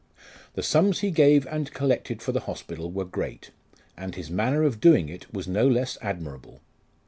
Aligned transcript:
The 0.55 0.63
sums 0.63 1.01
he 1.01 1.11
gave 1.11 1.45
and 1.45 1.71
collected 1.75 2.23
for 2.23 2.31
the 2.31 2.39
Hospital 2.49 2.91
were 2.91 3.05
great, 3.05 3.51
and 3.95 4.15
his 4.15 4.31
manner 4.31 4.63
of 4.63 4.81
doing 4.81 5.09
it 5.09 5.31
was 5.31 5.47
no 5.47 5.67
less 5.67 5.95
admirable. 6.01 6.59